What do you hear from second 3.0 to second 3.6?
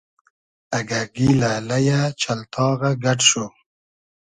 گئۮ شو